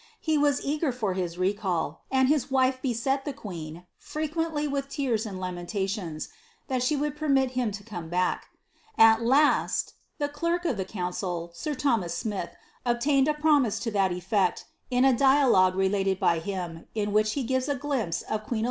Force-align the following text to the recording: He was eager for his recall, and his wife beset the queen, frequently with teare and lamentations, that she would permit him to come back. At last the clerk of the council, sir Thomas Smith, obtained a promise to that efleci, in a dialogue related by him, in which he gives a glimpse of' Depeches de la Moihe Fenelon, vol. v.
He 0.19 0.35
was 0.35 0.65
eager 0.65 0.91
for 0.91 1.13
his 1.13 1.37
recall, 1.37 2.05
and 2.09 2.27
his 2.27 2.49
wife 2.49 2.81
beset 2.81 3.23
the 3.23 3.33
queen, 3.37 3.85
frequently 3.99 4.67
with 4.67 4.89
teare 4.89 5.15
and 5.27 5.39
lamentations, 5.39 6.29
that 6.69 6.81
she 6.81 6.95
would 6.95 7.15
permit 7.15 7.51
him 7.51 7.69
to 7.69 7.83
come 7.83 8.09
back. 8.09 8.47
At 8.97 9.21
last 9.21 9.93
the 10.17 10.27
clerk 10.27 10.65
of 10.65 10.77
the 10.77 10.85
council, 10.85 11.51
sir 11.53 11.75
Thomas 11.75 12.15
Smith, 12.17 12.49
obtained 12.83 13.27
a 13.27 13.35
promise 13.35 13.79
to 13.81 13.91
that 13.91 14.09
efleci, 14.09 14.63
in 14.89 15.05
a 15.05 15.15
dialogue 15.15 15.75
related 15.75 16.19
by 16.19 16.39
him, 16.39 16.87
in 16.95 17.13
which 17.13 17.33
he 17.33 17.43
gives 17.43 17.69
a 17.69 17.75
glimpse 17.75 18.23
of' 18.23 18.27
Depeches 18.27 18.27
de 18.27 18.27
la 18.33 18.37
Moihe 18.37 18.41
Fenelon, 18.45 18.49
vol. 18.49 18.57
v. 18.57 18.59